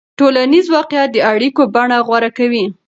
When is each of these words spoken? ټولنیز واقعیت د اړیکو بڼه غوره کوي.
ټولنیز 0.19 0.65
واقعیت 0.75 1.09
د 1.13 1.17
اړیکو 1.31 1.61
بڼه 1.75 1.97
غوره 2.07 2.29
کوي. 2.37 2.65